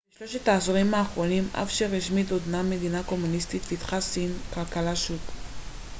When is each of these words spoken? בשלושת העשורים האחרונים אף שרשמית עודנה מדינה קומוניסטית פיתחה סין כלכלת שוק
בשלושת 0.15 0.47
העשורים 0.47 0.93
האחרונים 0.93 1.47
אף 1.53 1.71
שרשמית 1.71 2.31
עודנה 2.31 2.63
מדינה 2.63 3.03
קומוניסטית 3.03 3.61
פיתחה 3.63 4.01
סין 4.01 4.33
כלכלת 4.53 4.97
שוק 4.97 5.31